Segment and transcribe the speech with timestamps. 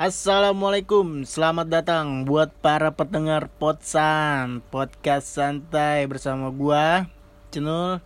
[0.00, 7.04] Assalamualaikum, selamat datang buat para pendengar Potsan Podcast santai bersama gua
[7.52, 8.00] Cenul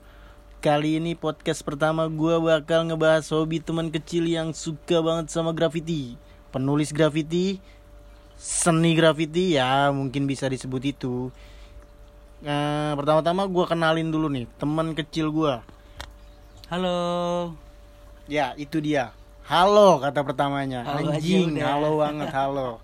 [0.59, 6.19] Kali ini podcast pertama gua bakal ngebahas hobi teman kecil yang suka banget sama graffiti
[6.51, 7.63] Penulis graffiti,
[8.35, 11.31] seni graffiti ya mungkin bisa disebut itu
[12.43, 15.63] Nah, pertama-tama gua kenalin dulu nih teman kecil gua
[16.67, 17.55] Halo.
[18.27, 19.15] Ya, itu dia.
[19.45, 20.81] Halo kata pertamanya.
[20.89, 22.81] Halo Anjing, halo banget, halo.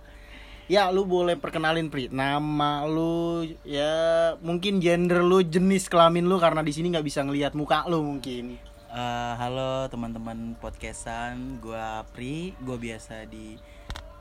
[0.68, 2.12] Ya, lu boleh perkenalin Pri.
[2.12, 7.56] Nama lu ya mungkin gender lu, jenis kelamin lu karena di sini nggak bisa ngelihat
[7.56, 8.60] muka lu mungkin.
[8.92, 13.56] Eh, halo teman-teman podcastan, gua Pri, gua biasa di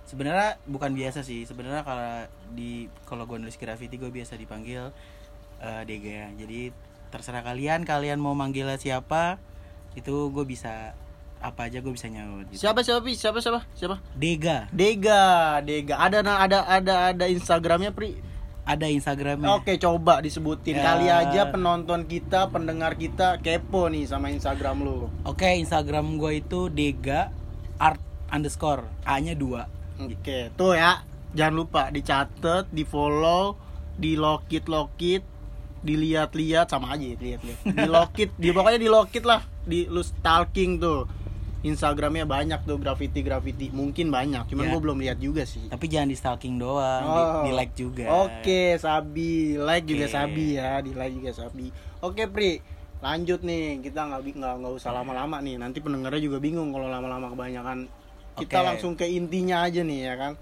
[0.07, 2.23] sebenarnya bukan biasa sih, sebenarnya kalau
[2.55, 4.95] di kalau gua nulis graffiti gua biasa dipanggil
[5.59, 6.31] eh, Dega.
[6.39, 6.71] Jadi
[7.11, 9.43] terserah kalian, kalian mau manggil siapa,
[9.97, 10.93] itu gue bisa
[11.39, 12.43] apa aja gue bisa nyaut.
[12.47, 12.59] Gitu.
[12.59, 13.15] Siapa siapa Pri?
[13.15, 13.63] Siapa siapa?
[13.71, 14.03] Siapa?
[14.13, 15.23] Dega, Dega,
[15.59, 15.95] Dega.
[15.97, 18.19] Ada na- ada ada ada Instagramnya Pri.
[18.61, 19.49] ada Instagramnya.
[19.55, 20.77] Oke, coba disebutin.
[20.77, 20.83] Ya.
[20.85, 25.09] Kali aja penonton kita, pendengar kita kepo nih sama Instagram lu.
[25.23, 27.33] Oke, Instagram gue itu Dega
[27.75, 27.97] art
[28.29, 29.65] underscore A-nya dua.
[29.97, 31.01] Oke, tuh ya.
[31.29, 33.57] Jangan lupa dicatat, di follow,
[33.95, 35.25] di lokit lokit,
[35.79, 37.59] dilihat-lihat sama aja lihat-lihat.
[37.73, 41.07] Di lokit, di pokoknya di lokit lah, di lu stalking tuh.
[41.59, 44.71] Instagramnya banyak tuh graffiti graffiti, mungkin banyak, cuman Ya.
[44.71, 45.67] gue belum lihat juga sih.
[45.67, 47.43] Tapi jangan di stalking doang, di, Oh.
[47.43, 48.05] di like juga.
[48.07, 50.15] Oke, Sabi, like juga Oke.
[50.15, 51.67] Sabi ya, di like juga Sabi.
[51.99, 52.63] Oke, Pri,
[53.03, 57.27] lanjut nih, kita nggak nggak nggak usah lama-lama nih, nanti pendengarnya juga bingung kalau lama-lama
[57.27, 57.91] kebanyakan.
[58.39, 58.67] Kita Oke.
[58.71, 60.33] langsung ke intinya aja nih ya kan.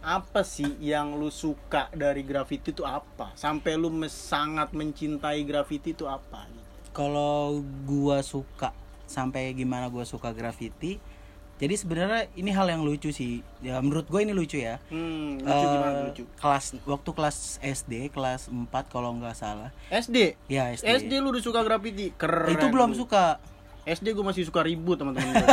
[0.00, 3.32] Apa sih yang lu suka dari graffiti itu apa?
[3.32, 6.48] Sampai lu sangat mencintai graffiti itu apa?
[6.92, 8.72] Kalau gua suka
[9.10, 11.02] sampai gimana gua suka graffiti.
[11.60, 13.44] Jadi sebenarnya ini hal yang lucu sih.
[13.60, 14.80] Ya menurut gue ini lucu ya.
[14.88, 16.22] Hmm, lucu Eh, gimana lucu?
[16.32, 19.68] Kelas waktu kelas SD, kelas 4 kalau nggak salah.
[19.92, 20.40] SD.
[20.48, 21.04] Ya SD.
[21.04, 22.16] SD lu udah suka graffiti?
[22.16, 22.48] Keren.
[22.48, 23.04] itu belum lu.
[23.04, 23.36] suka.
[23.84, 25.48] SD gue masih suka ribut teman-teman gue.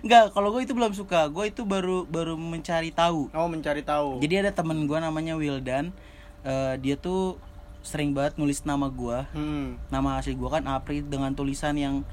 [0.00, 1.28] Enggak, kalau gue itu belum suka.
[1.28, 3.28] Gue itu baru baru mencari tahu.
[3.32, 4.24] Oh, mencari tahu.
[4.24, 5.92] Jadi ada temen gua namanya Wildan.
[6.40, 7.36] Eh, dia tuh
[7.80, 9.28] sering banget nulis nama gua.
[9.32, 9.76] Hmm.
[9.88, 12.04] nama asli gua kan Apri dengan tulisan yang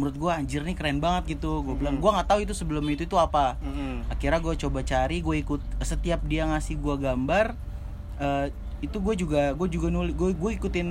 [0.00, 3.04] menurut gua anjir nih keren banget gitu gue bilang gua nggak tahu itu sebelum itu
[3.04, 4.00] itu apa Hmm.
[4.08, 7.52] akhirnya gue coba cari gue ikut setiap dia ngasih gua gambar
[8.16, 8.48] eh,
[8.80, 10.88] itu gue juga gue juga nulis gue gue ikutin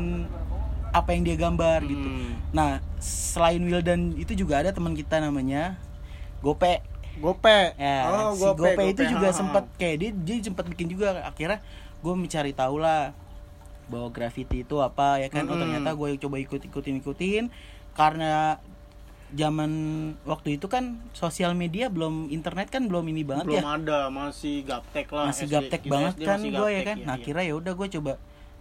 [0.89, 2.37] apa yang dia gambar gitu Hmm.
[2.49, 2.69] nah
[3.01, 5.81] selain Wildan itu juga ada teman kita namanya
[6.39, 6.85] Gope
[7.19, 7.75] Gope.
[7.75, 9.37] ya oh, si Gope, itu juga ha, ha.
[9.37, 11.59] sempat kayak dia dia sempat bikin juga akhirnya
[11.99, 13.11] gue mencari tahu lah
[13.89, 15.61] bahwa graffiti itu apa ya kan oh Mm-mm.
[15.65, 17.43] ternyata gue coba ikut ikutin ikutin
[17.91, 18.61] karena
[19.29, 19.71] zaman
[20.25, 24.65] waktu itu kan sosial media belum internet kan belum ini banget belum ya ada, masih
[24.65, 25.29] gaptek lah.
[25.29, 25.53] masih SD.
[25.53, 27.23] gaptek banget SD kan gue ya kan nah iya.
[27.23, 28.13] kira ya udah gue coba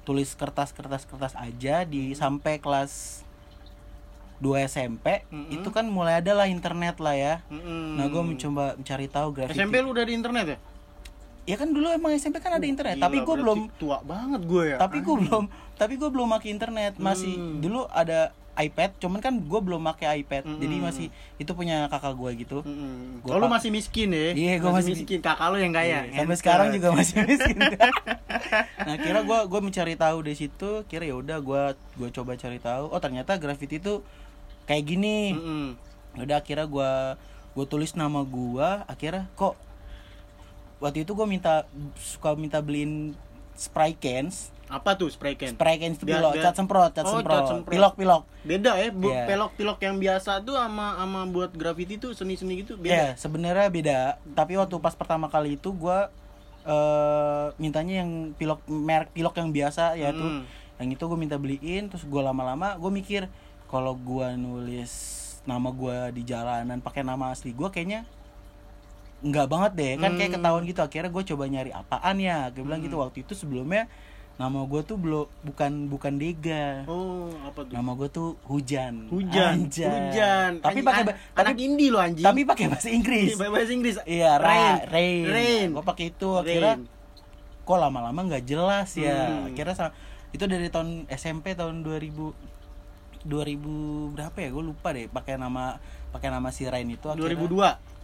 [0.05, 3.25] tulis kertas kertas kertas aja di sampai kelas
[4.39, 5.51] 2 SMP Mm-mm.
[5.51, 7.99] itu kan mulai ada lah internet lah ya Mm-mm.
[7.99, 9.59] Nah, gue mencoba mencari tahu graffiti.
[9.59, 10.59] SMP lu udah di internet ya?
[11.43, 14.65] Ya kan dulu emang SMP kan ada internet, Gila, tapi gue belum, tua banget gue
[14.69, 14.77] ya.
[14.77, 16.93] tapi gue belum, tapi gue belum pakai internet.
[17.01, 17.59] Masih Hmm.
[17.59, 18.31] dulu ada
[18.61, 20.59] iPad, cuman kan gue belum pakai iPad, Mm-mm.
[20.59, 22.59] jadi masih itu punya kakak gue gitu.
[22.61, 23.23] Mm-mm.
[23.23, 24.31] Gua Oh, lu pak- masih miskin ya?
[24.33, 25.19] Iya, gua masih- miskin.
[25.19, 26.03] Kakak lu yang kaya.
[26.05, 26.39] Iya, Sampai Entet.
[26.39, 27.57] sekarang juga masih miskin.
[28.81, 31.63] nah, kira gue gue mencari tahu di situ, kira ya udah gue
[31.95, 32.89] gue coba cari tahu.
[32.89, 34.03] Oh ternyata graffiti itu
[34.65, 35.33] kayak gini.
[35.33, 35.67] Mm-mm.
[36.19, 37.15] udah akhirnya gua
[37.49, 39.55] gue tulis nama gua akhirnya kok
[40.79, 41.63] waktu itu gue minta
[41.97, 43.15] suka minta beliin
[43.55, 45.49] spray cans Apa tuh spray can?
[45.51, 47.73] spray cans itu pilok biar- cat semprot cat Oh, semprot, cat semprot.
[47.73, 49.25] pilok pilok Beda ya, bu- Iya.
[49.25, 53.05] pelok-pilok yang biasa tuh sama sama buat graffiti tuh seni-seni gitu ya beda.
[53.17, 53.99] sebenarnya beda
[54.33, 56.12] tapi waktu pas pertama kali itu gua
[56.62, 60.45] eh mintanya yang pilok merek pilok yang biasa ya tuh Hmm.
[60.77, 63.25] yang itu gue minta beliin terus gue lama-lama gue mikir
[63.67, 64.93] kalau gua nulis
[65.43, 68.05] nama gua di jalanan pakai nama asli gua kayaknya
[69.19, 70.37] nggak banget deh kan kayak Hmm.
[70.39, 73.91] ketahuan gitu akhirnya gue coba nyari apaan ya gue bilang gitu waktu itu sebelumnya
[74.39, 77.75] nama gue tuh belum bukan bukan Dega Oh, apa tuh?
[77.75, 79.91] nama gue tuh Hujan Hujan, Anjay.
[79.91, 80.51] hujan.
[80.59, 82.23] tapi pakai an- ba- tapi anak indie lo anjing.
[82.23, 83.99] tapi pakai bahasa Inggris bahasa Inggris.
[84.05, 85.67] iya rain, ra, rain, rain.
[85.69, 86.87] gue pakai itu akhirnya Rain.
[87.61, 89.51] kok lama-lama nggak jelas ya Hmm.
[89.51, 89.91] akhirnya
[90.29, 92.31] itu dari tahun SMP tahun 2000
[93.25, 93.59] 2000
[94.15, 97.99] berapa ya gue lupa deh pakai nama pakai nama si Rain itu akhirnya 2002.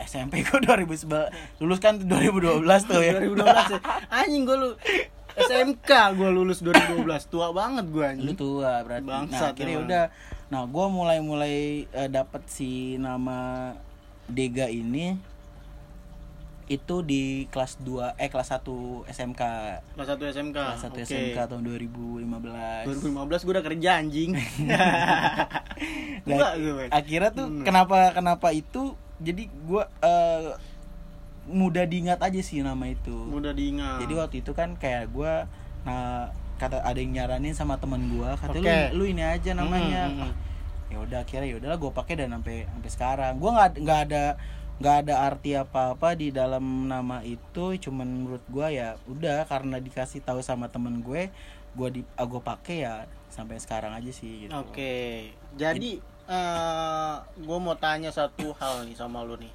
[0.00, 1.28] SMP gue 2011
[1.58, 3.36] lulus kan 2012 tuh ya 2012
[3.70, 3.80] ya.
[4.10, 4.68] Anjing gue lu
[5.32, 7.04] SMK gue lulus 2012.
[7.26, 8.34] Tua banget gue lu anjing.
[8.34, 9.86] tua berarti Bangsat nah akhirnya emang.
[9.86, 10.04] udah
[10.48, 11.56] nah gue mulai mulai
[11.86, 13.70] eh, dapat si nama
[14.26, 15.14] Dega ini
[16.66, 18.62] itu di kelas 2 eh kelas 1
[19.08, 19.42] SMK
[19.90, 20.54] Kelas 1 SMK.
[20.56, 21.02] kelas 1 Oke.
[21.02, 22.30] SMK tahun 2015
[22.86, 23.10] 2015
[23.40, 24.30] gue udah kerja anjing.
[26.20, 26.84] Nah, Enggak gue.
[26.90, 27.64] akhirnya tuh Hmm.
[27.64, 30.52] kenapa kenapa itu jadi gua eh,
[31.50, 34.00] mudah diingat aja sih nama itu Mudah diingat.
[34.00, 35.50] jadi waktu itu kan kayak gua
[35.82, 38.70] nah kata ada yang nyaranin sama teman gua kata Oke.
[38.92, 40.34] lu lu ini aja namanya Hmm, hmm, hmm.
[40.90, 44.24] ya udah akhirnya ya udahlah gue pakai dan sampai sampai sekarang gua nggak nggak ada
[44.80, 49.76] nggak ada arti apa apa di dalam nama itu cuman menurut gua ya udah karena
[49.76, 51.28] dikasih tahu sama temen gue
[51.72, 52.94] gua di ah, gua pakai ya
[53.28, 55.30] sampai sekarang aja sih gitu Oke.
[55.54, 59.50] Jadi eh gue mau tanya satu hal nih sama lu nih.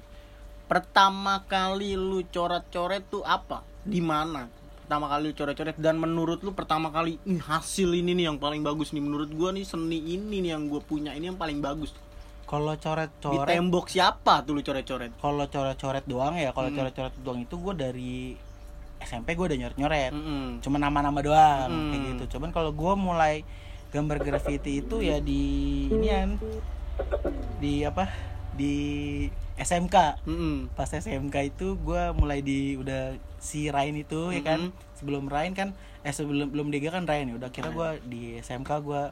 [0.66, 3.62] Pertama kali lu coret-coret tuh apa?
[3.80, 4.50] Di mana?
[4.82, 8.60] Pertama kali lu coret-coret dan menurut lu pertama kali "Ih, hasil ini nih yang paling
[8.60, 11.94] bagus nih menurut gua nih seni ini nih yang gue punya ini yang paling bagus.
[12.44, 15.10] kalau Di coret-coret tembok siapa tuh lu coret-coret?
[15.16, 16.78] kalau coret-coret doang ya kalau Hmm.
[16.78, 18.14] coret-coret doang itu gue dari
[19.00, 20.62] SMP gue udah nyoret-nyoret Mm-mm.
[20.62, 21.90] cuma nama-nama doang Hmm.
[21.90, 23.42] kayak gitu cuman kalau gue mulai
[23.88, 25.42] gambar graffiti itu ya di
[25.90, 26.38] inian
[27.58, 28.14] di apa
[28.56, 28.76] di
[29.56, 30.72] SMK Mm-mm.
[30.72, 35.72] pas SMK itu gue mulai di udah si Rain itu ya kan sebelum Rain kan
[36.02, 39.02] eh sebelum belum Dega kan Rain ya udah kira gue di SMK gue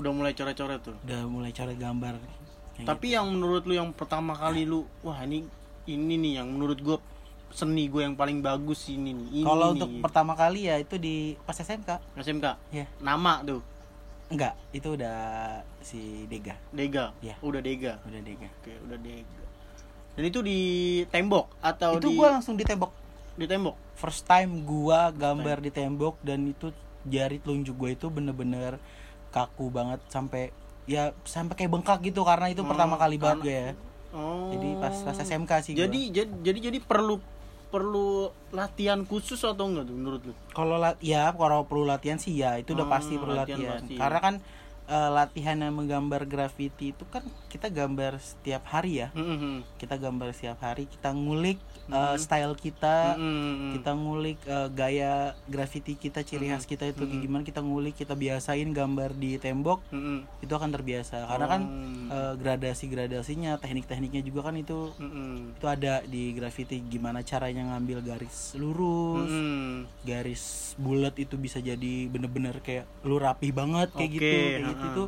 [0.00, 0.96] Udah mulai coret-coret tuh.
[1.04, 2.16] udah mulai coret gambar
[2.78, 5.44] Tapi yang menurut lu yang pertama kali lu wah ini
[5.84, 6.96] ini nih yang menurut gue
[7.52, 9.28] seni gue yang paling bagus ini nih.
[9.28, 9.48] Ini gitu.
[9.48, 9.74] kalau nih.
[9.76, 13.60] untuk pertama kali ya itu di pas SMK SMK ya nama tuh
[14.28, 15.18] enggak itu udah
[15.80, 17.16] si Dega Dega.
[17.18, 17.40] Iya.
[17.40, 17.96] Udah Dega.
[18.04, 19.42] udah Dega Oke, udah Dega.
[20.14, 20.60] Dan itu di
[21.08, 22.92] tembok atau itu di gua langsung ditembok
[23.38, 23.74] di tembok.
[23.94, 28.76] first time gua gambar di tembok dan itu jari telunjuk gua itu bener-bener
[29.28, 30.50] kaku banget sampai
[30.84, 33.70] ya sampai kayak bengkak gitu karena itu Oh, pertama kali banget gue ya
[34.08, 34.48] Oh.
[34.48, 35.84] jadi pas pas SMK sih gua.
[35.84, 37.20] Jadi jadi jadi jadi perlu
[37.68, 40.32] perlu latihan khusus atau enggak tuh menurut lu?
[40.50, 43.94] kalau ya kalau perlu latihan sih ya itu udah Oh, pasti perlu latihan latihan, pasti.
[43.96, 44.34] karena kan
[44.88, 49.64] eh, latihan yang menggambar graffiti itu kan kita gambar setiap hari ya Mm-mm.
[49.76, 52.16] kita gambar setiap hari kita ngulik eh, Mhm.
[52.18, 53.72] style kita Mm-mm.
[53.74, 55.12] kita ngulik eh, gaya
[55.44, 59.84] graffiti kita ciri khas kita itu kayak gimana kita ngulik kita biasain gambar di tembok
[59.88, 60.24] Mm-mm.
[60.40, 61.62] itu akan terbiasa karena kan
[62.08, 62.08] Oh.
[62.08, 65.52] eh, gradasi gradasinya teknik tekniknya juga kan itu Mm-mm.
[65.54, 69.84] itu ada di graffiti gimana caranya ngambil garis lurus Mm-mm.
[70.02, 70.42] garis
[70.76, 74.88] bulat itu bisa jadi bener-bener kayak lu rapih banget kayak Oke, gitu kayak gitu ha-ha.
[74.88, 75.02] itu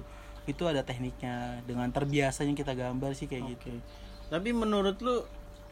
[0.46, 3.82] itu ada tekniknya dengan terbiasanya kita gambar sih kayak gitu Oke.
[4.28, 5.26] Tapi menurut lu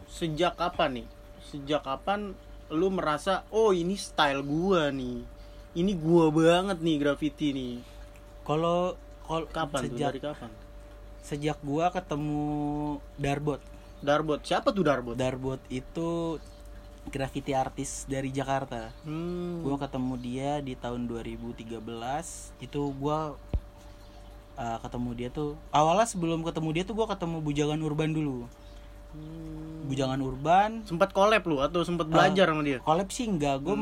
[0.06, 1.06] sejak kapan nih?
[1.40, 2.34] Sejak kapan
[2.68, 5.22] lu merasa oh ini style gua nih.
[5.74, 7.74] Ini gua banget nih graffiti nih.
[8.42, 9.94] kalau kalau Kapan tuh?
[9.94, 10.50] sejak Dari kapan?
[11.20, 12.42] sejak gua ketemu
[13.14, 13.60] Darbot
[13.98, 14.40] Darbot.
[14.40, 15.14] Siapa tuh Darbot?
[15.14, 16.38] Darbot itu
[17.06, 19.62] graffiti artis dari Jakarta Hmm.
[19.62, 21.78] gua ketemu dia di tahun 2013
[22.58, 23.32] itu gua
[24.58, 28.44] uh, ketemu dia tuh awalnya sebelum ketemu dia tuh gua ketemu bujangan urban dulu
[29.08, 29.88] Hmm.
[29.88, 32.76] bujangan urban Sempat collab lu atau sempat belajar sama dia?
[32.78, 33.72] collab sih enggak gue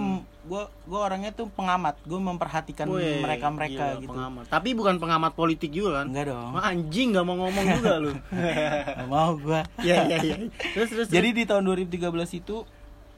[0.47, 4.45] gue gue orangnya tuh pengamat gue memperhatikan Wih, mereka mereka gila, gitu pengamat.
[4.47, 6.07] Tapi bukan pengamat politik juga kan?
[6.07, 8.13] enggak dong Wah, anjing nggak mau ngomong juga lu.
[8.95, 10.37] Nggak mau gue Iya iya iya.
[10.71, 11.07] Terus terus.
[11.11, 12.07] jadi di tahun 2013
[12.39, 12.57] itu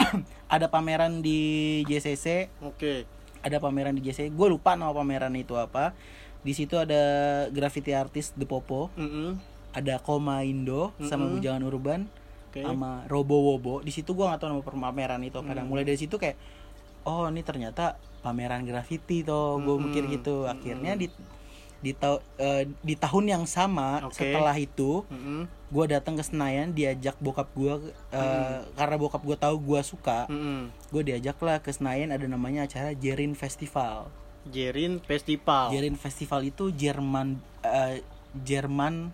[0.48, 1.40] ada pameran di
[1.84, 3.04] JCC oke.
[3.38, 5.92] ada pameran di JCC gue lupa nama pameran itu apa
[6.38, 7.02] di situ ada
[7.48, 9.38] graffiti artis The Popo Mm-mm.
[9.70, 11.34] ada Koma Indo sama Mm-mm.
[11.34, 12.00] Bujangan Urban
[12.48, 12.62] Oke.
[12.62, 15.66] sama Robo Wobo di situ gua nggak tahu nama pameran itu apa Hmm.
[15.66, 16.38] mulai dari situ kayak
[17.04, 19.84] oh ini ternyata pameran graffiti toh gue Hmm.
[19.84, 21.06] mikir gitu akhirnya di
[21.78, 24.18] di, tau- eh, di tahun yang sama Oke.
[24.18, 25.46] setelah itu Mm-mm.
[25.68, 28.66] gue datang ke Senayan diajak bokap gue Hmm.
[28.72, 30.74] karena bokap gue tahu gue suka Mm-mm.
[30.88, 34.10] gue diajak lah ke Senayan ada namanya acara Jerin Festival
[34.48, 35.70] Jerin Festival.
[35.70, 38.00] Jerin Festival itu Jerman eh,
[38.38, 39.12] Jerman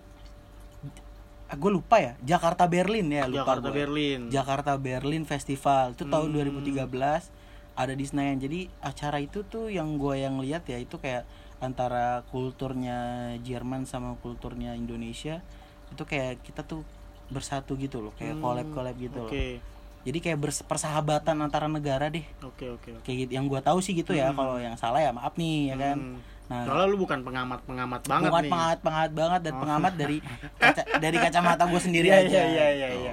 [1.54, 3.76] gue lupa ya Jakarta Berlin ya lupa Jakarta gua.
[3.76, 4.20] Berlin.
[4.28, 6.66] Jakarta Berlin Festival itu tahun Hmm.
[6.66, 7.30] 2013
[7.74, 11.22] ada di Senayan jadi acara itu tuh yang gue yang lihat ya itu kayak
[11.58, 12.98] antara kulturnya
[13.40, 15.42] Jerman sama kulturnya Indonesia
[15.88, 16.82] itu kayak kita tuh
[17.26, 19.62] bersatu gitu loh kayak Hmm, collab collab gitu loh Oke.
[20.04, 22.90] Jadi kayak persahabatan antara negara deh Oke oke.
[22.92, 23.02] oke.
[23.02, 25.76] kayak gitu yang gue tahu sih gitu ya kalau yang salah ya maaf nih ya
[25.76, 26.18] kan Hmm.
[26.44, 28.50] nah Soalnya lu bukan pengamat pengamat banget pengamat nih.
[28.50, 29.60] pengamat pengamat banget dan Oh.
[29.60, 30.16] pengamat dari
[30.54, 33.12] kaca, dari kacamata gue sendiri Iya, aja iya, iya, iya, iya.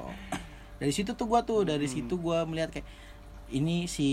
[0.78, 1.94] dari situ tuh gue tuh dari Hmm.
[1.94, 2.88] situ gue melihat kayak
[3.50, 4.08] ini si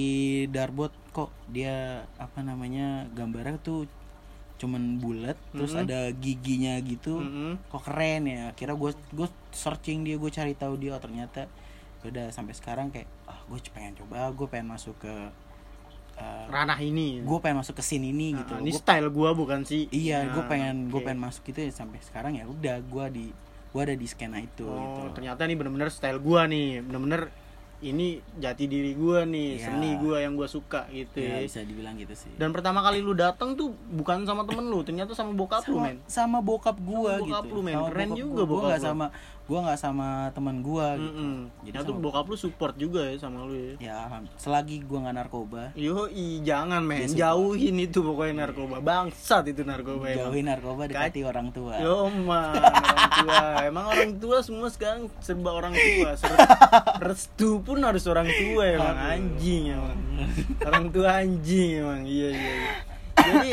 [0.47, 1.75] Darbot kok dia
[2.14, 3.87] apa namanya gambarnya tuh
[4.56, 5.82] cuman bulat terus Mhm.
[5.82, 7.58] ada giginya gitu Mm-mm.
[7.64, 11.47] kok keren ya kira gue gue searching dia gue cari tahu dia oh, ternyata
[12.00, 15.14] udah sampai sekarang kayak ah gue pengen coba gue pengen masuk ke
[16.16, 17.20] uh, ranah ini.
[17.20, 19.86] gue pengen masuk ke scene ini Nah, gitu ini Gua- style gua bukan sih.
[19.88, 21.04] Iya gue Nah, pengen gue oke.
[21.04, 23.26] pengen masuk itu ya sampai sekarang ya udah gue di
[23.68, 25.14] gue ada di skena itu oh gitu.
[25.14, 27.28] ternyata nih bener-bener style gua nih bener-bener
[27.80, 29.64] ini jati diri gua nih Iya.
[29.64, 31.47] seni gua yang gua suka gitu ya ya.
[31.47, 35.12] bisa dibilang gitu sih dan pertama kali lu datang tuh bukan sama temen lu ternyata
[35.12, 37.76] sama bokap lu sama, men sama bokap gua Sama bokap gitu lu, men.
[37.85, 38.87] Keren juga gua bokap nggak lu.
[38.88, 39.06] sama
[39.44, 41.35] gua nggak sama teman gua gitu Mm-mm.
[41.61, 43.99] Jadi Ternyata sama- bokap lu support juga ya sama lu ya ya
[44.35, 48.80] selagi gua nggak narkoba Yo, jangan men, jauhin itu pokoknya narkoba.
[48.80, 50.18] Bangsat itu narkoba emang.
[50.26, 53.38] jauhin narkoba dekati orang tua Yo man, orang tua.
[53.68, 56.11] Emang orang tua semua sekarang serba orang tua.
[56.14, 56.38] Ser-
[57.00, 59.12] Restu pun harus orang tua emang Aduh.
[59.12, 59.98] anjing emang.
[60.64, 62.02] Orang tua anjing emang.
[62.08, 62.52] Iya iya.
[62.56, 62.72] iya.
[63.20, 63.48] Jadi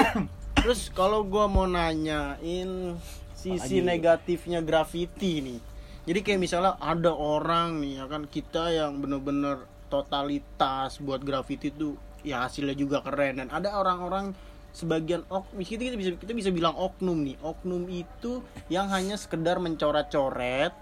[0.64, 2.96] terus kalau gua mau nanyain
[3.36, 3.84] sisi Apalagi?
[3.84, 5.60] negatifnya graffiti nih.
[6.08, 12.00] Jadi kayak misalnya ada orang nih ya kan kita yang bener-bener totalitas buat graffiti tuh
[12.24, 14.34] ya hasilnya juga keren dan ada orang-orang
[14.74, 19.62] sebagian ok kita, kita bisa kita bisa bilang oknum nih oknum itu yang hanya sekedar
[19.62, 20.74] mencoret-coret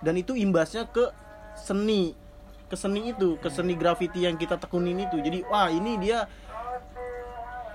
[0.00, 1.12] dan itu imbasnya ke
[1.54, 2.16] seni
[2.72, 5.20] ke seni itu ke seni graffiti yang kita tekunin itu.
[5.20, 6.24] Jadi wah ini dia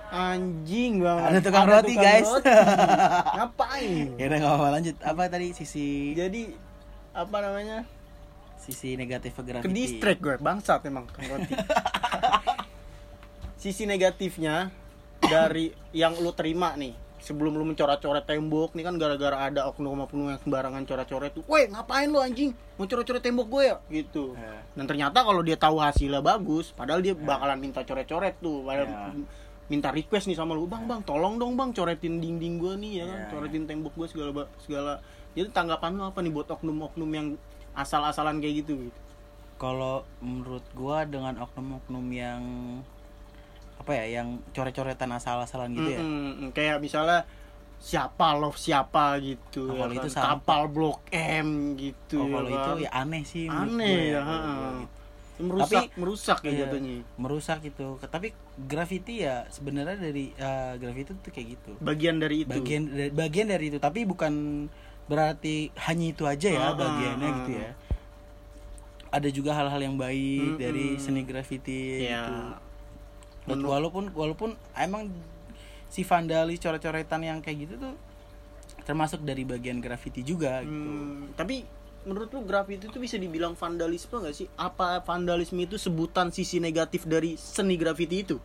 [0.10, 1.30] anjing banget.
[1.30, 2.26] Ada tukang roti, guys.
[2.26, 2.50] roti.
[3.38, 4.08] ngapain?
[4.18, 4.96] Ya udah nggak apa lanjut.
[5.06, 5.48] Apa tadi?
[5.54, 6.50] Sisi jadi
[7.14, 7.86] apa namanya?
[8.58, 11.54] Sisi negatif ke graffiti distract gue bangsat emang roti.
[13.62, 14.74] Sisi negatifnya
[15.22, 20.40] dari yang lu terima nih sebelum lu mencoret-coret tembok nih kan gara-gara ada oknum-oknum yang
[20.42, 24.38] sembarangan coret-coret tuh, weh ngapain lu anjing mau coret-coret tembok gue ya gitu.
[24.38, 24.62] Eh.
[24.78, 29.10] Dan ternyata kalau dia tahu hasilnya bagus, padahal dia bakalan minta coret-coret tuh, padahal Ya.
[29.68, 33.06] minta request nih sama lu, bang bang tolong dong bang coretin dinding gue nih ya
[33.10, 34.94] kan, Ya, coretin tembok gue segala segala.
[35.34, 37.28] Jadi tanggapan lu apa nih buat oknum-oknum yang
[37.78, 38.90] asal-asalan kayak gitu?
[38.90, 39.00] gitu?
[39.58, 42.42] kalau menurut gua dengan oknum-oknum yang
[43.78, 47.24] apa ya yang coret-coretan asal-asalan gitu ya Mm-mm, kayak misalnya
[47.78, 50.00] siapa love siapa gitu Oh, ya kalau kan.
[50.00, 50.28] itu sampah.
[50.36, 52.78] kapal blok M gitu Oh, kalau ya itu kan.
[52.80, 54.34] ya aneh sih aneh ya, ha-ha.
[54.34, 54.96] gue gitu.
[55.40, 58.28] merusak Tapi- merusak ya Iya, jatuhnya merusak gitu tapi
[58.60, 63.48] graffiti ya sebenarnya dari eh, graffiti tuh kayak gitu bagian dari itu bagian dari- bagian
[63.48, 64.66] dari itu tapi bukan
[65.06, 67.36] berarti hanya itu aja ya Ah, bagiannya ah.
[67.38, 67.72] gitu ya
[69.08, 70.60] ada juga hal-hal yang baik Mm-mm.
[70.60, 72.34] dari seni graffiti ya gitu
[73.48, 75.08] Menurut- walaupun walaupun emang
[75.88, 77.96] si vandalis coret-coretan yang kayak gitu tuh
[78.84, 80.72] termasuk dari bagian graffiti juga gitu.
[80.72, 81.64] Hmm, tapi
[82.08, 84.48] menurut lu graffiti itu bisa dibilang vandalisme nggak sih?
[84.56, 88.38] Apa vandalisme itu sebutan sisi negatif dari seni graffiti itu?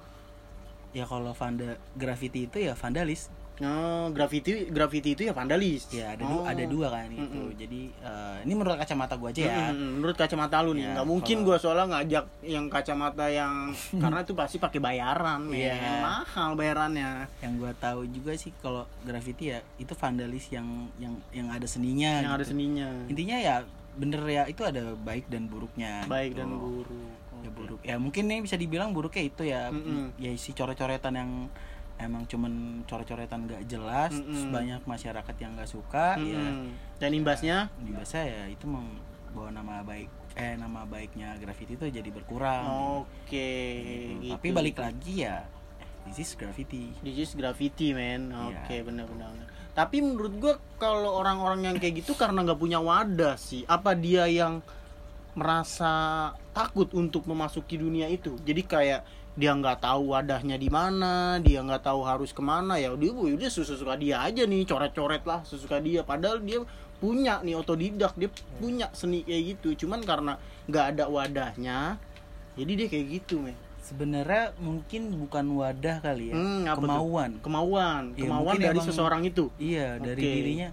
[0.91, 3.31] Ya kalau vanda graffiti itu ya vandalis
[3.63, 6.43] nah graffiti graffiti itu ya vandalis ya ada Oh.
[6.43, 7.55] dua ada dua kan gitu Mm-mm.
[7.55, 11.07] jadi eh, ini menurut kacamata gua aja ya Mm-mm, menurut kacamata lu nih Ya, nggak
[11.07, 13.55] mungkin kalau- gua soalnya ngajak yang kacamata yang
[14.03, 15.63] karena itu pasti pakai bayaran men.
[15.63, 16.03] Iya.
[16.03, 20.67] mahal bayarannya yang gua tahu juga sih kalau graffiti ya itu vandalis yang
[20.99, 22.51] yang yang ada seninya yang ada gitu.
[22.51, 23.57] seninya intinya ya
[23.93, 26.41] bener ya itu ada baik dan buruknya baik gitu.
[26.41, 26.89] dan buruk
[27.39, 30.17] ya buruk ya mungkin nih bisa dibilang buruknya itu ya Mm-mm.
[30.17, 31.31] ya si coret-coretan yang
[32.03, 34.55] emang cuman coret-coretan gak jelas terus Mm-mm.
[34.55, 36.75] banyak masyarakat yang gak suka ya Mm-mm.
[36.99, 42.09] dan imbasnya di bahasa ya itu membawa nama baik eh nama baiknya graffiti itu jadi
[42.09, 42.65] berkurang
[43.05, 44.25] oke gitu.
[44.25, 44.33] gitu.
[44.35, 45.45] tapi balik lagi ya
[46.09, 48.65] this is graffiti This is graffiti man Iya.
[48.65, 49.31] oke benar-benar
[49.73, 54.29] tapi menurut gua kalau orang-orang yang kayak gitu karena nggak punya wadah sih apa dia
[54.29, 54.61] yang
[55.33, 55.93] merasa
[56.53, 59.01] takut untuk memasuki dunia itu jadi kayak
[59.33, 63.49] dia nggak tahu wadahnya di mana dia nggak tahu harus ke mana ya dia udah
[63.49, 66.61] suka dia aja nih coret-coret lah sesuka dia padahal dia
[66.99, 70.33] punya nih otodidak dia punya seni kayak gitu cuman karena
[70.65, 71.97] nggak ada wadahnya
[72.55, 76.81] jadi dia kayak gitu men sebenarnya mungkin bukan wadah kali ya Hmm, apa tuh?
[76.87, 80.29] kemauan kemauan Ya, kemauan dari emang- seseorang itu iya dari Oke.
[80.31, 80.69] dirinya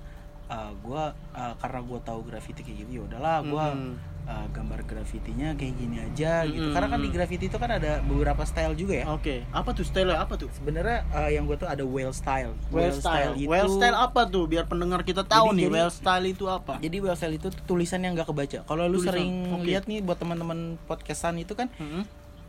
[0.45, 3.95] ah, gua ah, karena gua tahu graffiti kayak gitu ya udahlah gua Mm-mm.
[4.29, 6.71] Ah, gambar graffitinya kayak gini aja gitu Mm-mm.
[6.71, 10.13] karena kan di graffiti itu kan ada beberapa style juga ya Oke, apa tuh style
[10.13, 10.53] apa tuh?
[10.53, 13.33] sebenarnya ah, yang gua tuh ada whale style Well style.
[13.33, 14.45] itu Well style apa tuh?
[14.45, 16.73] Biar pendengar kita tahu Jadi- nih, jadi- well style itu apa?
[16.77, 19.65] jadi whale style itu tulisan yang nggak kebaca kalau lu Tulisan, sering oke.
[19.65, 22.05] lihat nih buat teman-teman podcastan itu kan Mm-mm.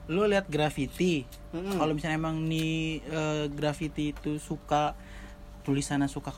[0.07, 1.75] lu lihat graffiti Mm-mm.
[1.75, 4.93] kalau misalnya emang nih eh, graffiti itu suka
[5.61, 6.29] tulisannya suka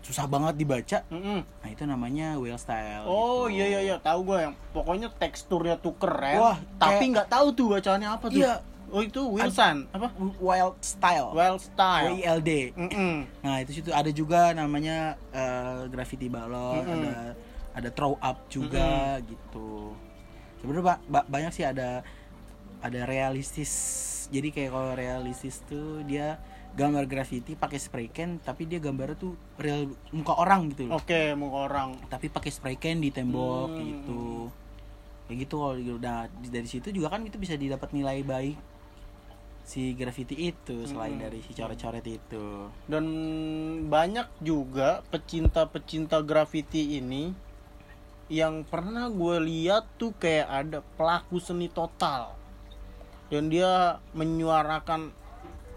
[0.00, 1.44] susah banget dibaca Mm-mm.
[1.44, 3.56] nah itu namanya whale style Oh gitu.
[3.56, 6.36] iya iya iya, tahu gue yang pokoknya teksturnya tuh keren.
[6.36, 8.38] Wah, tapi kayak- nggak tahu tuh bacaannya apa tuh.
[8.38, 8.54] Iya.
[8.90, 10.10] Oh itu Wilson apa?
[10.36, 12.10] wild style Well style.
[12.10, 13.22] WILD Mm-mm.
[13.38, 16.98] nah itu situ ada juga namanya eh, graffiti balon Mm-mm.
[16.98, 17.14] ada
[17.70, 19.94] ada throw up juga gitu
[20.58, 22.02] sebenarnya ba- ba- banyak sih ada
[22.80, 23.70] ada realistis
[24.26, 29.34] jadi kayak kalau realistis tuh dia gambar graffiti pakai spray can tapi dia gambarnya tuh
[29.56, 31.98] real muka orang gitu loh Oke, mau orang.
[32.06, 33.82] tapi pakai spray can di tembok Hmm.
[33.82, 34.22] gitu
[35.26, 38.58] kayak gitu kalau udah dari situ juga kan itu bisa didapat nilai baik
[39.62, 41.22] si graffiti itu selain Hmm.
[41.22, 43.04] dari si coret-coret itu Dan
[43.86, 47.30] banyak juga pecinta-pecinta graffiti ini
[48.26, 52.34] yang pernah gue lihat tuh kayak ada pelaku seni total.
[53.26, 55.10] Dan dia menyuarakan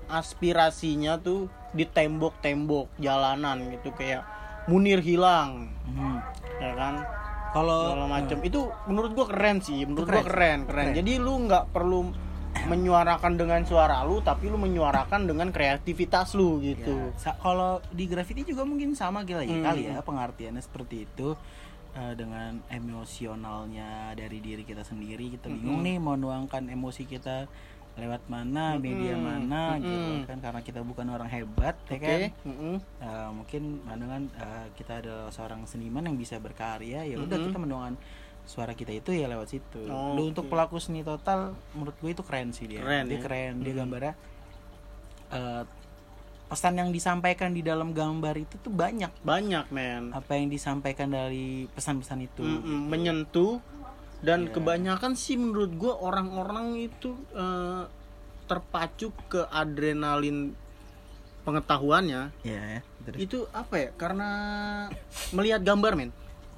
[0.08, 4.24] aspirasinya tuh di tembok-tembok jalanan gitu kayak
[4.64, 6.24] Munir hilang, Hmm.
[6.58, 6.96] ya kan?
[7.52, 10.26] kalau macam itu menurut gua keren sih menurut Itu gua keren.
[10.26, 10.98] keren keren Keren.
[10.98, 12.10] jadi lu nggak perlu
[12.64, 18.42] menyuarakan dengan suara lu tapi lu menyuarakan dengan kreativitas lu gitu Ya, kalau di graffiti
[18.44, 19.62] juga mungkin sama kali, Hmm.
[19.64, 21.38] kali ya pengertiannya seperti itu
[21.94, 27.46] eh, dengan emosionalnya dari diri kita sendiri kita bingung nih mau nuangkan emosi kita
[27.94, 29.22] lewat mana media Mm-mm.
[29.24, 30.26] mana gitu Mm-mm.
[30.26, 32.76] kan karena kita bukan orang hebat ya kan mm-mm.
[33.00, 37.48] Eh, mungkin dengan eh, kita adalah seorang seniman yang bisa berkarya ya udah Mm-mm.
[37.48, 37.96] kita menuangkan
[38.44, 39.88] suara kita itu ya lewat situ.
[39.88, 40.30] Oh, Lu oke.
[40.36, 42.84] untuk pelaku seni total menurut gue itu keren sih dia.
[42.84, 43.22] Keren dia ya?
[43.24, 43.80] keren, dia Hmm.
[43.80, 44.14] gambarnya
[45.32, 45.64] eh,
[46.44, 49.10] pesan yang disampaikan di dalam gambar itu tuh banyak.
[49.24, 52.44] banyak men Apa yang disampaikan dari pesan-pesan itu.
[52.44, 52.92] Mm-mm.
[52.92, 53.58] menyentuh
[54.24, 54.52] dan Iya.
[54.56, 57.84] kebanyakan sih menurut gua orang-orang itu eh,
[58.48, 60.56] terpacu ke adrenalin
[61.44, 62.82] pengetahuannya Iya ya.
[63.04, 63.20] terus.
[63.20, 64.30] itu apa ya karena
[65.36, 66.12] melihat gambar men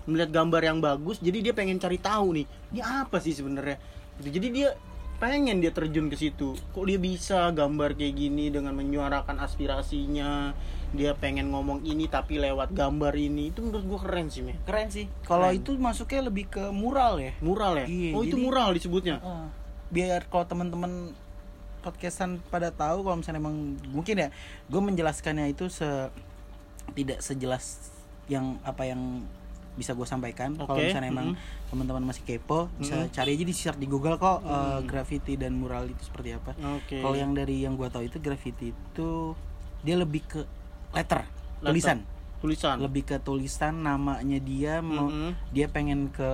[0.05, 3.81] melihat gambar yang bagus jadi dia pengen cari tahu nih ini apa sih sebenarnya
[4.21, 4.29] gitu.
[4.37, 4.69] jadi dia
[5.17, 6.55] pengen dia terjun ke situ.
[6.75, 10.51] Kok dia bisa gambar kayak gini dengan menyuarakan aspirasinya?
[10.95, 13.51] Dia pengen ngomong ini tapi lewat gambar ini.
[13.51, 14.55] Itu menurut gua keren sih men.
[14.63, 15.11] Keren sih.
[15.27, 17.31] Kalau itu masuknya lebih ke mural ya.
[17.43, 17.87] mural ya?
[17.87, 19.17] Iya, oh itu jadi- mural disebutnya?
[19.19, 19.47] Heeh.
[19.85, 21.13] biar kalau teman-teman
[21.85, 24.29] podcastan pada tahu kalau misalnya emang mungkin ya
[24.65, 26.09] gue menjelaskannya itu se
[26.97, 27.93] tidak sejelas
[28.25, 29.21] yang apa yang
[29.75, 31.67] bisa gue sampaikan kalau Oke, misalnya emang mhm.
[31.67, 33.11] teman-teman masih kepo bisa Mhm.
[33.11, 34.85] cari aja di search di Google kok eh, Mhm.
[34.85, 38.71] graffiti dan mural itu seperti apa oke kalau yang dari yang gue tahu itu graffiti
[38.71, 39.35] itu
[39.81, 40.41] dia lebih ke
[40.91, 41.21] letter, Letter.
[41.61, 41.99] tulisan
[42.35, 45.49] tulisan lebih ke tulisan namanya dia mau Mhm.
[45.49, 46.29] dia pengen ke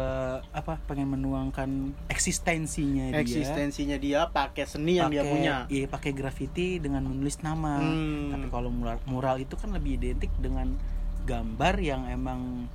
[0.51, 6.77] apa pengen menuangkan eksistensinya dia eksistensinya dia pakai seni yang dia punya iya pakai graffiti
[6.77, 8.27] dengan menulis nama Hmm.
[8.29, 10.75] tapi kalau mural, mural itu kan lebih identik dengan
[11.21, 12.65] gambar yang emang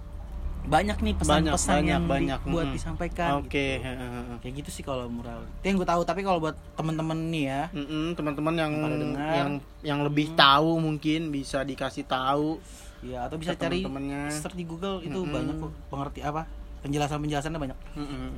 [0.66, 2.74] banyak nih pesan-pesan Banyak, yang banyak, di- buat mm.
[2.74, 3.80] disampaikan oke gitu.
[3.80, 4.34] hehehe.
[4.38, 7.62] kayak gitu sih kalau mural itu yang gue tahu tapi kalau buat temen-temen nih ya
[7.70, 9.30] Mm-mm, teman-teman yang dengar.
[9.32, 9.50] yang
[9.80, 12.58] yang lebih tahu mungkin bisa dikasih tahu
[13.00, 13.86] ya atau bisa cari
[14.28, 15.30] search di Google itu Mm-mm.
[15.30, 16.50] banyak kok pengerti apa
[16.80, 18.30] penjelasan-penjelasannya banyak Mm-mm.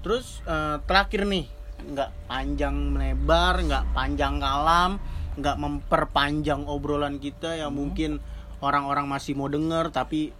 [0.00, 1.46] terus eh, terakhir nih
[1.80, 4.98] nggak panjang melebar nggak panjang kalam
[5.34, 7.78] nggak memperpanjang obrolan kita yang Hmm.
[7.80, 8.10] mungkin
[8.58, 10.34] orang-orang masih mau denger tapi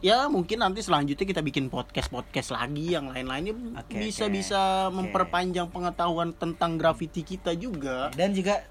[0.00, 4.96] ya mungkin nanti selanjutnya kita bikin podcast podcast lagi yang lain-lainnya Oke, bisa bisa Oke.
[4.96, 8.64] memperpanjang pengetahuan tentang graffiti kita juga dan juga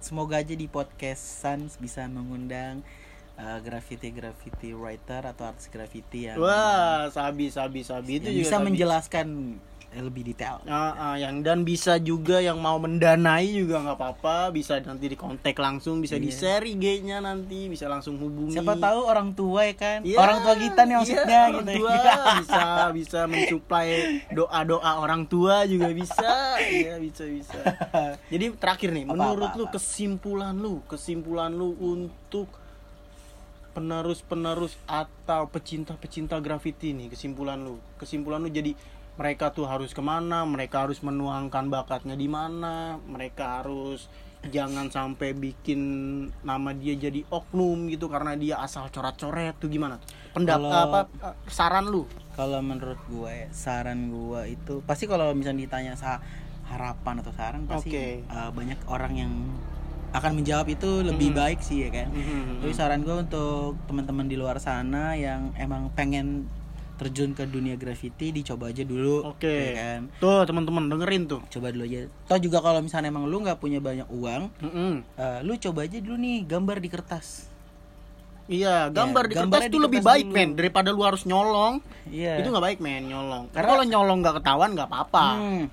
[0.00, 2.80] semoga aja di podcast Sans bisa mengundang
[3.64, 8.56] graffiti graffiti writer atau artis graffiti yang wah sabi sabi sabi itu yang juga bisa
[8.56, 8.66] sabi.
[8.68, 9.26] menjelaskan
[9.90, 10.62] lebih detail.
[10.70, 14.54] Ah, ah, yang dan bisa juga yang mau mendanai juga nggak apa-apa.
[14.54, 16.22] Bisa nanti dikontak langsung bisa Iya.
[16.22, 18.54] di share IG-nya nanti bisa langsung hubungi.
[18.54, 19.98] Siapa tahu orang tua ya kan?
[20.06, 21.96] Iya, orang tua kita nih iya, maksudnya orang gitu tua.
[22.38, 22.62] Bisa
[22.94, 23.88] bisa mensuplai
[24.30, 26.54] doa doa orang tua juga bisa.
[26.62, 27.58] Ya bisa bisa.
[28.32, 29.74] Jadi terakhir nih Apa, menurut apa, lu apa?
[29.74, 32.46] kesimpulan lu kesimpulan lu untuk
[33.70, 37.78] penerus-penerus atau pecinta-pecinta graffiti nih kesimpulan lu.
[37.98, 38.74] Kesimpulan lu jadi
[39.20, 44.08] mereka tuh harus ke mana mereka harus menuangkan bakatnya di mana mereka harus
[44.40, 45.80] jangan sampai bikin
[46.40, 50.00] nama dia jadi oknum gitu karena dia asal coret-coret tuh gimana
[50.32, 55.92] pendapat apa eh, saran lu kalau menurut gue saran gue itu pasti kalau misalnya ditanya
[55.92, 56.24] sa
[56.64, 58.06] harapan atau saran pasti Oke.
[58.24, 59.32] eh, banyak orang yang
[60.10, 61.36] akan menjawab itu lebih Mhm.
[61.36, 62.64] baik sih ya kan Mhm.
[62.64, 66.48] Tapi saran gue untuk teman-teman di luar sana yang emang pengen
[67.00, 69.48] terjun ke dunia graffiti dicoba aja dulu Oke.
[69.48, 73.40] ya kan tuh teman-teman dengerin tuh coba dulu aja toh juga kalau misalnya emang lu
[73.40, 74.92] nggak punya banyak uang Mm-mm.
[75.16, 77.48] eh, lu coba aja dulu nih gambar di kertas
[78.46, 80.34] Iya, gambar di kertas di lebih baik dulu.
[80.34, 81.78] men daripada lu harus nyolong.
[82.10, 83.46] iya Itu nggak baik men nyolong.
[83.46, 85.26] Karena Karena- kalau nyolong nggak ketahuan nggak apa-apa.
[85.32, 85.64] Hmm.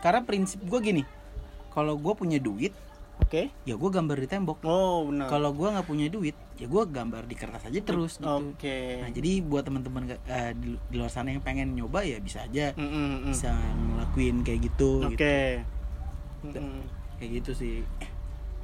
[0.00, 1.02] karena prinsip gue gini
[1.70, 2.74] kalau gue punya duit
[3.16, 3.50] Oke.
[3.62, 5.26] ya gue gambar di tembok Oh, benar.
[5.26, 9.00] kalau gue nggak punya duit ya gue gambar di kertas aja terus gitu Oke.
[9.00, 12.70] nah jadi buat teman-teman eh, di, di luar sana yang pengen nyoba ya bisa aja
[12.72, 13.20] Mm, mm, mm.
[13.28, 15.62] bisa ngelakuin kayak gitu Oke.
[16.42, 16.58] gitu.
[16.58, 16.82] Mm, mm.
[17.16, 17.76] kayak gitu sih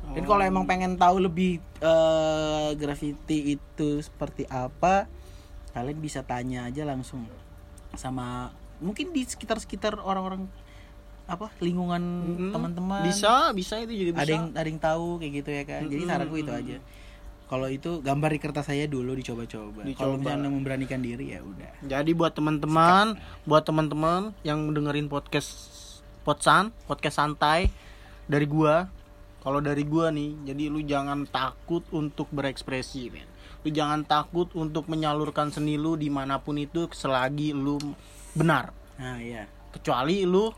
[0.01, 0.17] Oh.
[0.17, 5.05] dan kalau emang pengen tahu lebih eh, graffiti itu seperti apa
[5.71, 7.29] kalian bisa tanya aja langsung
[7.93, 10.49] sama mungkin di sekitar-sekitar orang-orang
[11.31, 14.23] apa lingkungan Mm, teman-teman bisa, bisa itu juga bisa.
[14.25, 16.77] ada yang ada yang tahu kayak gitu ya kan jadi Mm-mm, saran gue itu aja
[17.47, 20.19] kalau itu gambar di kertas saya dulu dicoba-coba kalau Dicoba.
[20.21, 25.51] misalnya memberanikan diri ya udah Jadi buat teman-teman, buat teman-teman yang dengerin podcast
[26.21, 27.67] Potsan, podcast santai
[28.25, 28.87] dari gua.
[29.41, 33.27] Kalau dari gua nih, jadi lu jangan takut untuk berekspresi, men.
[33.61, 37.81] Lu jangan takut untuk menyalurkan seni lu di mana pun itu selagi lu
[38.31, 38.71] benar.
[38.95, 40.53] nah iya Kecuali lu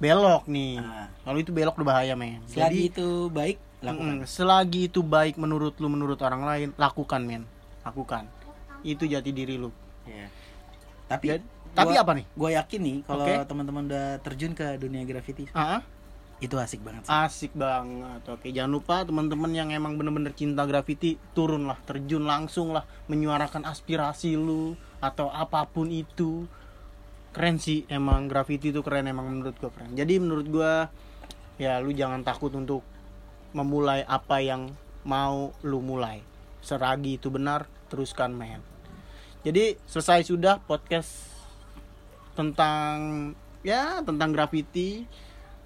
[0.00, 0.80] belok nih.
[0.80, 1.06] Ah.
[1.22, 2.40] Kalau itu belok udah bahaya, men.
[2.48, 7.44] selagi itu baik lakukan Mm, selagi itu baik menurut lu, menurut orang lain, lakukan, men.
[7.80, 8.24] Lakukan.
[8.82, 9.68] Itu jati diri lu.
[10.02, 10.32] Iya.
[11.06, 12.22] tapi Jadi- tapi apa nih?
[12.24, 13.34] gue yakin nih kalau Oke.
[13.44, 15.82] teman-teman udah terjun ke dunia graffiti Ah?
[16.38, 17.10] itu asik banget sih.
[17.12, 18.22] Asik banget.
[18.26, 24.34] Oke, jangan lupa teman-teman yang emang bener-bener cinta graffiti, turunlah, terjun langsung lah, menyuarakan aspirasi
[24.34, 26.46] lu atau apa pun itu.
[27.30, 29.94] Keren sih, emang graffiti itu keren emang menurut gua keren.
[29.94, 30.90] Jadi menurut gua
[31.60, 32.82] ya lu jangan takut untuk
[33.54, 34.70] memulai apa yang
[35.06, 36.22] mau lu mulai.
[36.60, 38.60] Seragi itu benar, teruskan men.
[39.40, 41.32] Jadi selesai sudah podcast
[42.36, 43.32] tentang
[43.64, 45.04] ya tentang graffiti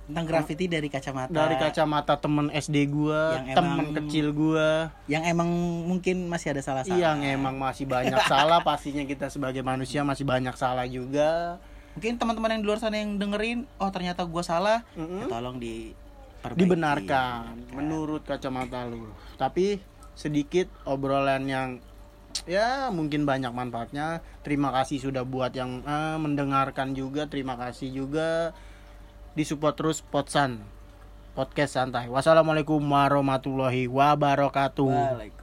[0.04, 5.24] tentang graffiti dari kacamata dari kacamata temen SD gua, Yang temen emang- kecil gua, yang
[5.24, 5.48] emang
[5.84, 10.52] mungkin masih ada salah-salah yang emang masih banyak salah pastinya kita sebagai manusia masih banyak
[10.54, 11.56] salah juga.
[11.94, 15.20] mungkin teman-teman yang di luar sana yang dengerin oh ternyata gua salah Mm-mm.
[15.20, 15.94] ya tolong di
[16.44, 19.08] Dibenarkan menurut kacamata lu.
[19.34, 19.80] Tapi
[20.12, 21.68] sedikit obrolan yang
[22.44, 24.20] ya mungkin banyak manfaatnya.
[24.44, 27.24] Terima kasih sudah buat yang eh, mendengarkan juga.
[27.24, 28.52] Terima kasih juga
[29.34, 30.62] disupport terus Potsan
[31.34, 32.06] podcast santai.
[32.06, 34.86] Wassalamualaikum warahmatullahi wabarakatuh.
[34.86, 35.33] Waalaikumsalam